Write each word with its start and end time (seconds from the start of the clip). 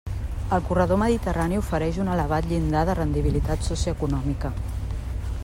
El 0.55 0.63
corredor 0.69 0.97
mediterrani 1.01 1.59
ofereix 1.63 1.99
un 2.05 2.09
elevat 2.15 2.49
llindar 2.53 2.83
de 2.91 2.97
rendibilitat 3.01 3.71
socioeconòmica. 3.71 4.53